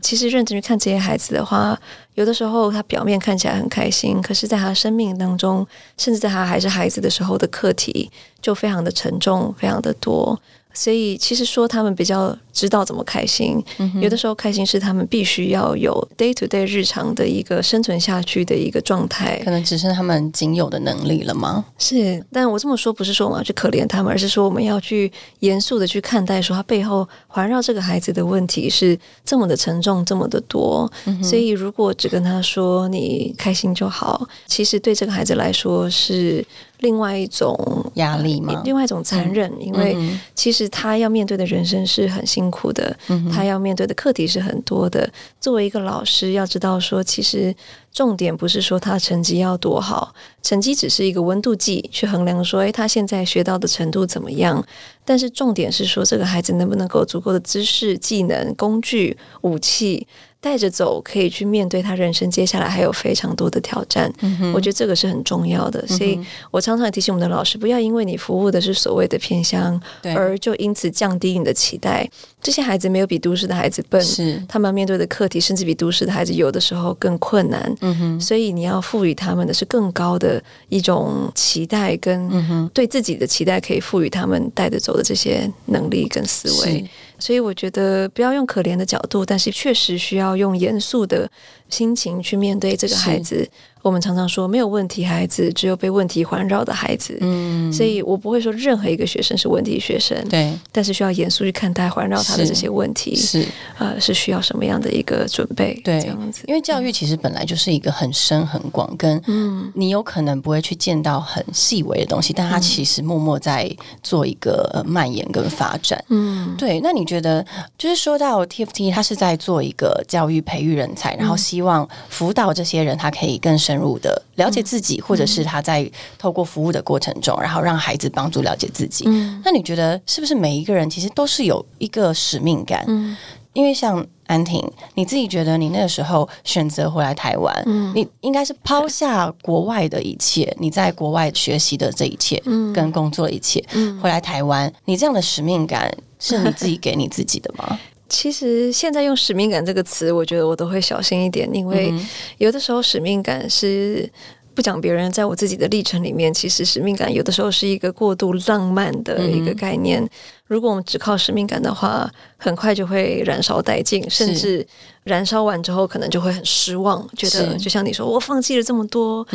[0.01, 1.79] 其实认真去看这些孩子的话，
[2.15, 5.65] 有的时候他表面看起来很开心，可是在他生命当中，
[5.97, 8.09] 甚至在他还是孩子的时候的课题
[8.41, 10.39] 就非常的沉重，非常的多。
[10.73, 13.63] 所以，其实说他们比较知道怎么开心，
[14.01, 21.63] 有的时候开心是他们必须要有 day to day 日常的一个生存下去的一个状态，可能只剩他们仅有的能力了吗？
[21.77, 30.91] 是，但我这么说不是说我们要去可怜他们，而是说我们要去严肃的去看待，说他背后环绕这个孩子的问题是这么的沉重，这么的多。
[31.21, 36.43] 所以，如果只跟他说你开心就好，其实对这个孩子来说是。
[36.83, 37.57] 另外一种
[37.95, 38.61] 压力嘛？
[38.65, 39.97] 另外一种残忍，因为
[40.35, 42.95] 其实他要面对的人生是很辛苦的，
[43.31, 45.09] 他要面对的课题是很多的。
[45.39, 47.55] 作为一个老师，要知道说，其实
[47.93, 54.63] 重点不是说他成绩要多好，成绩只是一个温度计，去衡量说，诶，他现在学到的程度怎么样？
[55.05, 60.05] 但是重点是说，这个孩子能不能够足够的知识、技能、工具、武器。
[60.43, 64.11] 带着走，可以去面对他人生接下来还有非常多的挑战。
[64.53, 66.19] 我觉得这个是很重要的，所以
[66.51, 69.81] 我常常提醒我们的老师，不要因为你服务的是所谓的偏乡，
[70.13, 72.05] 而就因此降低你的期待。
[72.41, 77.73] 这些孩子没有比都市的孩子笨，是他们面对的课题甚至比都市的孩子有的时候更困难。
[77.79, 86.83] 嗯哼，所以你要赋予他们的是更高的一种期待，跟对自己的期待，可以赋予他们带着走的这些能力跟思维。
[87.23, 91.31] 所以我觉得不要用可怜的角度，但是确实需要用严肃的
[91.69, 93.49] 心情去面对这个孩子。
[93.83, 97.17] 我们常常说没有问题孩子，只有被问题环绕的孩子。
[97.19, 100.17] 嗯，所以我不会说任何一个学生是问题学生。
[100.29, 103.13] 对，但是需要严肃去看待环绕他的这些问题。
[103.13, 103.45] 是，
[103.77, 105.73] 呃，是需要什么样的一个准备？
[105.83, 106.45] 对，这样子。
[106.47, 113.69] 因为教育其实本来就是一个很深很广，跟嗯，你有可能不会去见到很细微的东西，但它其实默默在
[114.01, 116.01] 做一个蔓延跟发展。
[116.07, 116.79] 嗯，对。
[116.79, 117.45] 那你觉得，
[117.77, 123.72] 就是说到 TFT，他是在做一个教育培育人才，然后希望辅导这些人，他可以更深。
[123.73, 129.05] 深入的了解自己，或者是他在透过服务的过程中，然后让孩子帮助了解自己。
[129.43, 132.85] 那你觉得是不是每一个人其实都是有一个使命感？
[132.87, 133.17] 嗯，
[133.53, 147.79] 因为像安婷，你自己觉得你那个时候选择回来台湾，嗯，你应该是抛下国外的一切，你在国外学习的这一切，嗯，跟工作的一切，嗯，回来台湾，你这样的使命感是你自己给你自己的吗？
[148.13, 151.91] 其实现在用使命感这个词，我觉得我都会小心一点，因为
[152.37, 154.07] 有的时候使命感是
[154.53, 160.07] 不讲别人，在我自己的历程里面，其实使命感有的时候是一个过度浪漫的一个概念。
[160.47, 164.65] 如果我们只靠使命感的话，很快就会燃烧殆尽，甚至
[165.05, 169.25] 燃烧完之后，可能就会很失望，觉得就像你说，我放弃了这么多，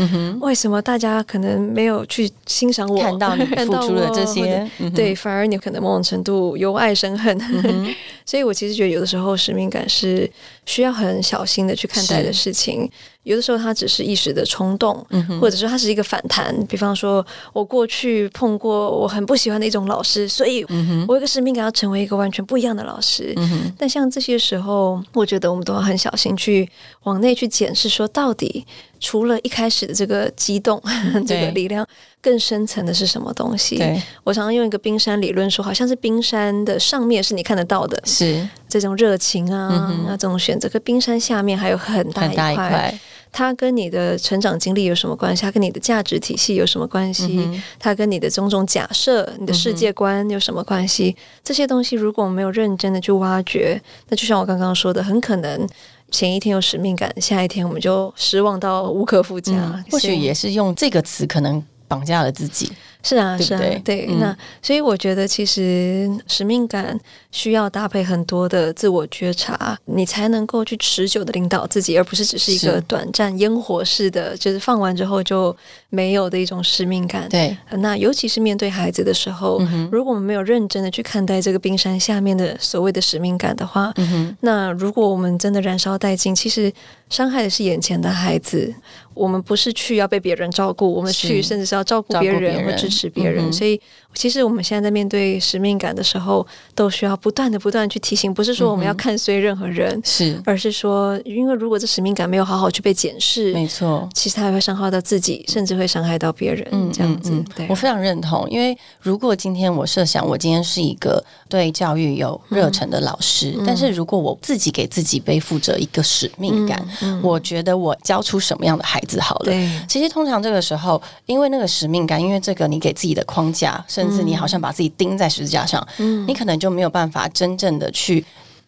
[0.41, 4.71] 为什么大家可能没有去欣赏我，看到你 付出了这些？
[4.95, 7.37] 对，反而你可能某种程度由爱生恨。
[8.27, 10.31] 所以我其实觉得，有的时候使命感是
[10.67, 12.89] 需要很小心的去看待的事情。
[13.25, 15.05] 有的时候它只是一时的冲动，
[15.39, 16.55] 或者说它是一个反弹。
[16.67, 20.65] 比方说，我过去碰过我很不喜欢的一种老师，所以
[21.07, 23.35] 我有个使命感要成为一个完全不一样的老师。
[23.79, 26.69] 但像这些时候，我觉得我们都要很小心去
[27.05, 28.67] 往内去检视，说到底
[28.99, 30.83] 除了一开始的这个激动，
[31.27, 31.87] 这个力量
[32.21, 33.79] 更深层的是什么东西？
[34.25, 42.99] 我常常用一个冰山理论说，好像是冰山的上面是你看得到的，是这种热情啊，那这种选择，可冰山下面还有很大一块。
[43.33, 45.43] 它跟你的成长经历有什么关系？
[45.43, 47.49] 它跟你的价值体系有什么关系？
[47.79, 51.17] 它跟你的种种假设、你的世界观有什么关系？
[51.45, 55.69] 这些东西如果我没有认真的去挖掘，那就像我刚刚说的，很可能
[56.11, 59.85] 前一天有使命感，下一天我们就失望到无可复加。
[59.91, 62.73] 或许也是用这个词，可能绑架了自己。
[63.03, 64.07] 是啊，是啊，对。
[64.19, 66.99] 那所以我觉得，其实使命感
[67.31, 75.57] 需要搭配很多的自我觉察，你才能够去持久的领导自己，而不是只是一个短暂烟火式的，就是放完之后就
[75.91, 77.29] 没有的一种使命感。
[77.29, 77.57] 对。
[77.79, 83.95] 那尤其是面对孩子的时候，如果我们没有认真的去看待这个冰山下面的所谓的使命感的话，
[84.41, 86.73] 那如果我们真的燃烧殆尽，其实
[87.09, 88.75] 伤害的是眼前的孩子。
[89.15, 93.53] 我们不是去要被别人照顾，我们去甚至是要照顾别人或支持别人。
[93.53, 93.81] 所以，
[94.19, 106.67] 其实我们现在在面对使命感的时候，都需要不断的、不断去提醒，不是说我们要看衰任何人，是，而是说，因为如果这使命感没有好好去被检视，没错，其实它会伤害到自己，甚至会伤害到别人。
[106.73, 108.45] 嗯，这样子，对，我非常认同。
[108.51, 116.85] 因为如果今天我设想，我今天是一个对教育有热忱的老师，但是如果我自己给自己背负着一个使命感，
[117.23, 119.53] 我觉得我教出什么样的孩子好了。
[119.87, 125.87] 其实通常这个时候，因为那个使命感，因为这个你给自己的框架，甚至你好像把自己钉在十字架上，
[126.27, 128.25] 你可能就没有办法真正的去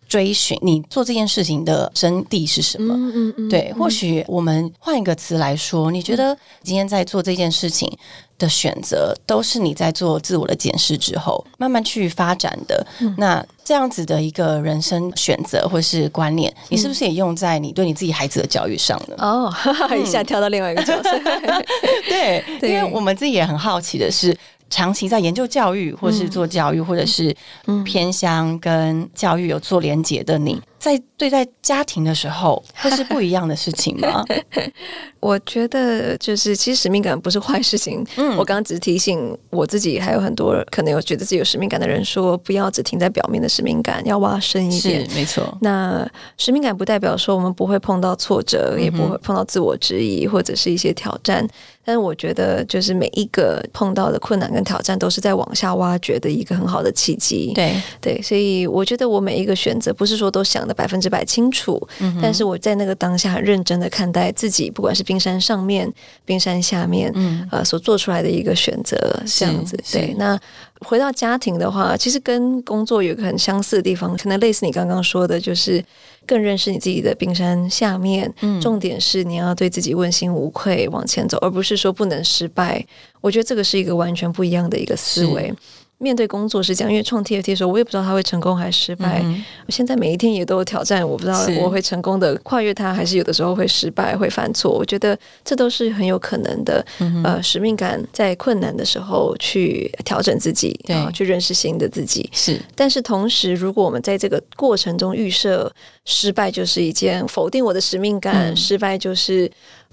[0.08, 2.94] 追寻你做这件事情的真谛是什么。
[2.94, 3.72] 嗯嗯，对。
[3.78, 7.90] 或许我们换一个词来说，你觉得今天在做这件事情？
[8.40, 12.86] 的选择都是你在做自我的检视之后慢慢去发展的。
[13.18, 19.14] 那这样子的一个人生选择或是观念，你是不是也用在你对你自己孩子的教育上呢？
[19.18, 19.52] 哦，
[19.94, 21.10] 一下跳到另外一个角色。
[22.08, 24.34] 对，因为我们自己也很好奇的是。
[24.70, 27.36] 长期在研究教育，或是做教育，或者是
[27.84, 34.24] 偏向跟教育有做连结的你，在对待家庭的时候， 会是不一样的事情吗？
[35.20, 38.02] 我觉得就是，其实使命感不是坏事情。
[38.16, 45.06] 嗯，我刚刚只是提醒我自己，还有很多可能有觉得自己有使命感的人，说不要只停在表面的使命感，要挖深一点。
[45.14, 45.56] 没错。
[45.60, 46.08] 那
[46.38, 51.46] 使命感不代表说我们不会碰到挫折，也不会碰到自我质疑或者是一些挑战。
[51.82, 57.52] 但是我觉得，就是每一个碰到的困难跟挑战，都是在往下挖掘的一个很好的契机。
[57.54, 61.76] 对对，所以我觉得我每一个选择，不是说都想的百分之百清楚，
[62.22, 65.92] 但是我在那个当下很认真的看待自己，不管是冰山上面、
[66.24, 68.96] 冰山下面，嗯，呃，所做出来的一个选择，
[69.26, 69.76] 这样子。
[69.92, 70.38] 对，那
[70.86, 75.84] 回到家庭的话，其实跟工作有一个很相似的地方，可能类似你刚刚说的，就是。
[76.26, 82.86] 更认识你自己的冰山下面，重点是你要对自己问心无愧往前走，而不是说不能失败。
[83.20, 85.52] 我觉得这个是一个完全不一样的一个思维。
[86.00, 89.22] 面对工作是这样，因为创 TFT 的时候，我也不知道他会成功还是失败。
[89.66, 94.72] 我现在每一天也都有挑战，我不知道我会成功的跨越它，还是有的时候会失败、会犯错。
[94.72, 96.84] 我觉得这都是很有可能的。
[97.22, 102.28] 呃，使命感在困难的时候去调整自己，对，去认识新的自己。
[102.32, 105.70] 是，但是同时，如果我们在这个过程中预设
[106.06, 109.50] 失败就是一件否定我的使命感，失败就是。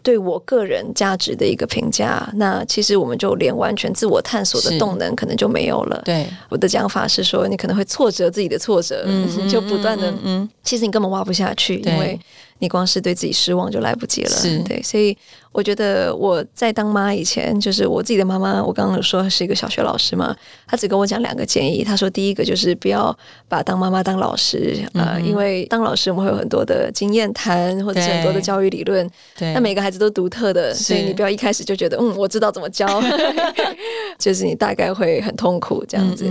[0.07, 6.01] 对我个人价值的一个评价，那其实我们就连完全自我探索的动能可能就没有了。
[6.05, 9.05] 对，我的讲法是说，你可能会挫折自己的挫折，
[9.49, 12.17] 就不断的，嗯，其实你根本挖不下去，因为。
[12.59, 14.29] 你光是对自己失望就来不及了，
[14.65, 15.15] 对，所以
[15.51, 20.35] 我觉得我在当妈以前，就是我自己的妈妈，我刚刚说是一个小学老师嘛，
[20.67, 21.83] 她只跟我讲两个建议。
[21.83, 23.15] 她说，第一个就是不要
[23.47, 32.85] 把当妈妈当老师啊，因为当老师我们会有很多的经验谈，或者是很多的教育理论，那每个孩子都独特的，所以你不要一开始就觉得嗯，我知道怎么教，
[34.17, 36.25] 就是你大概会很痛苦这样子。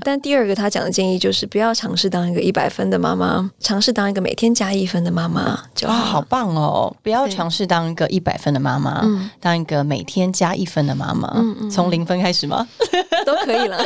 [0.00, 5.60] 但第二个她讲的建议就是不要尝试当一个一百分的妈妈，尝试当一个每天加一分的妈妈。
[5.86, 6.94] 啊，好棒哦！
[7.02, 9.04] 不要尝试当一个一百分的妈妈，
[9.40, 11.34] 当一个每天加一分的妈妈，
[11.70, 12.66] 从零分开始吗？
[13.24, 13.78] 都可以了。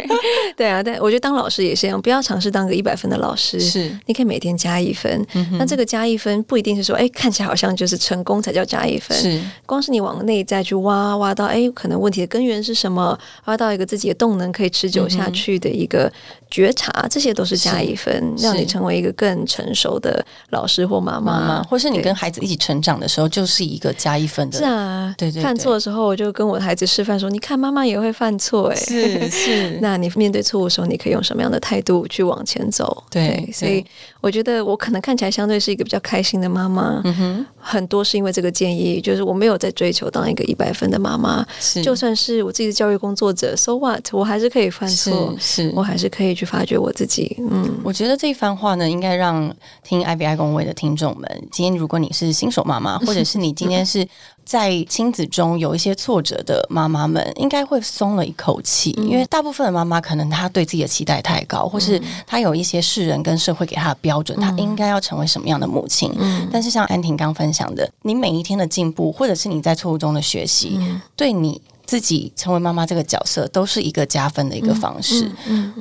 [0.56, 3.60] 对啊，但我觉得当老师也是一样，不要尝试当个一百分的老师。
[3.60, 5.26] 是，你可以每天加一分。
[5.58, 9.16] 那这个加一分不一定是说，哎，看起来好像就是成功才叫加一分。
[9.16, 13.18] 是，光是你往内在去挖，挖到哎，可能问题的根源是什么？
[13.44, 16.10] 挖到一个自己的动能可以持久下去的一个
[16.50, 21.62] 觉察，这些都是加一分，让你成为一个更成熟的老师或妈妈。
[21.64, 24.58] 或是你跟孩子一起成长的时候，就是一个加一分的。
[24.58, 25.42] 是啊，对对。
[25.42, 29.78] 犯错的时候，我就跟我的孩子示范说：“你看，妈妈也会犯错，哎，是是。
[29.82, 33.04] 那你面对错误的时候，你可以用什么样的态度去往前走？
[33.10, 33.84] 对，所以
[34.20, 37.00] 我觉得我可能看起来相对是一个比较开心的妈妈。
[37.04, 41.46] 嗯哼，很多是因为这个建议，就是我没有在追求当一个一百分的妈妈。
[41.60, 47.36] 是，就算是我自己的教育工作者，so what，我还是可以犯错，是我还是可以去发掘我自己。
[47.50, 51.48] 嗯，我觉得这一番话呢，应该让听 I B I 公位的听众们。
[51.50, 54.06] 今天，如果你是新手妈妈， 或者是你今天是
[54.44, 66.12] 在亲子中有一些挫折的妈妈们，应该会松了一口气，因为大部分的妈妈可能她对自己的期待太高，或是她有一些世人跟社会给她的标准，她应该要成为什么样的母亲。
[66.52, 70.78] 但是像安婷刚分享的，你每一天的进步，或者是你在错误中的学习，
[71.16, 75.26] 对你自己成为妈妈这个角色，都是一个加分的一个方式。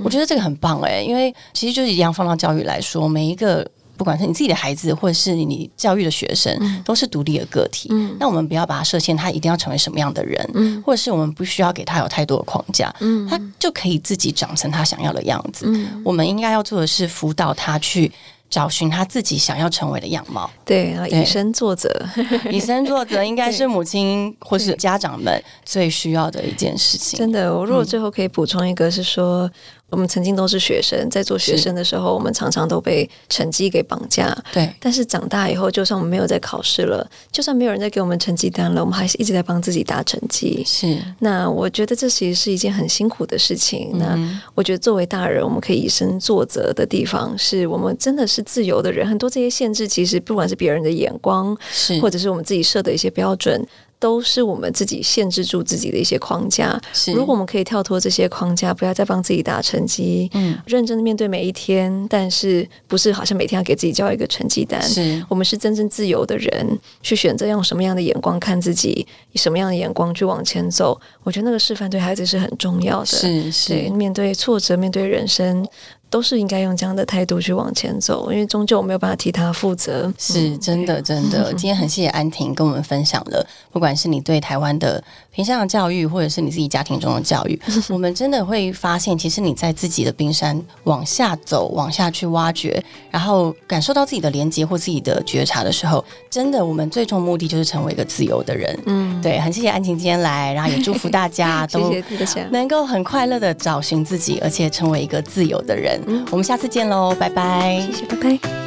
[0.02, 3.70] 我觉得这个很棒哎，因为其实就是一样放到教育来说，每一个。
[3.98, 6.56] 不管是你自己的孩子，或者是你教育的学生，
[6.86, 7.90] 都是独立的个体。
[8.20, 12.94] 那我们不要把他设限，他一定要成为什么样的人，或者是我们不需要给他有太多的框架，
[13.28, 15.66] 他就可以自己长成他想要的样子。
[16.06, 18.12] 我们应该要做的是辅导他去
[18.50, 20.50] 找寻他自己想要成为的样貌。
[20.66, 21.90] 对，然后以身作则，
[22.52, 27.18] 以身作则应该是母亲或是家长们最需要的一件事情。
[27.18, 29.50] 真的，我如果最后可以补充一个，是说。
[29.90, 34.38] 我们曾经都是学生，在做学生的时候，我们常常都被成绩给绑架。
[34.52, 40.62] 对，但是长大以后，就算我们没有在考试了，就算没有人在给我们成绩单了，我们还是一直在帮自己打成绩。
[40.66, 43.92] 是，那我觉得这其实是一件很辛苦的事情。
[43.94, 44.18] 那
[44.54, 49.08] 我觉得作为大人，我们可以以身作则的地方，是我们真的是自由的人。
[49.08, 53.66] 很多这些限制，其实不管是别人的眼光，是或者是我们自己设的一些标准。
[54.00, 56.80] 都是我们自己限制住自己的一些框架。
[56.94, 64.82] 是，如果我们可以跳脱这些框架，不要再帮自己打成绩，嗯，认真的面对每一天，但是不是好像每天要给自己交一个成绩单？
[64.82, 71.00] 是我们是真正自由的人，去选择用什么样的眼光看自己，以什么样的眼光去往前走。
[71.24, 73.06] 我觉得那个示范对孩子是很重要的。
[73.06, 75.68] 是是，面对挫折，面对人生。
[76.10, 80.12] 都是应该用这样的态度去往前走，因为终究我没有办法替他负责。
[80.18, 81.52] 是真的， 真的。
[81.54, 92.82] 今天很谢谢安婷跟我们分享了，不管是你对台湾的偏向教育，或者是你自己家庭中的教育， 我们真的会发现，其实你在自己的冰山往下走，往下去挖掘，
[93.12, 98.78] 然后感受到自己的连接或自己的觉察的时候，真的，我们最终目的就是成为一个自由的人。
[98.86, 101.94] 嗯，对，很谢谢安婷今天来，然后也祝福大家都
[102.50, 105.97] 能够很快乐的找寻自己，而且成为一个自由的人。
[106.32, 107.82] 我们下次见喽，拜拜！
[107.92, 108.67] 谢谢，拜拜。